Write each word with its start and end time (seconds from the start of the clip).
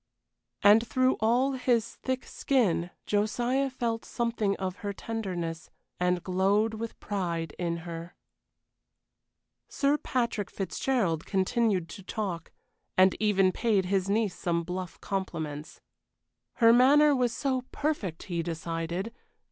And 0.63 0.87
through 0.87 1.15
all 1.19 1.51
his 1.51 1.93
thick 1.97 2.25
skin 2.25 2.89
Josiah 3.05 3.69
felt 3.69 4.03
something 4.03 4.55
of 4.55 4.77
her 4.77 4.93
tenderness, 4.93 5.69
and 5.99 6.23
glowed 6.23 6.73
with 6.73 6.99
pride 6.99 7.53
in 7.59 7.77
her. 7.85 8.15
Sir 9.69 9.99
Patrick 9.99 10.49
Fitzgerald 10.49 11.27
continued 11.27 11.87
to 11.89 12.01
talk, 12.01 12.51
and 12.97 13.15
even 13.19 13.51
paid 13.51 13.85
his 13.85 14.09
niece 14.09 14.33
some 14.33 14.63
bluff 14.63 14.99
compliments. 15.01 15.81
Her 16.53 16.73
manner 16.73 17.15
was 17.15 17.31
so 17.31 17.65
perfect, 17.71 18.23
he 18.23 18.41
decided! 18.41 19.13